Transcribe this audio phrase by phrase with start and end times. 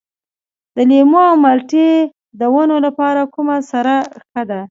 [0.75, 1.89] د لیمو او مالټې
[2.39, 3.95] د ونو لپاره کومه سره
[4.29, 4.59] ښه ده؟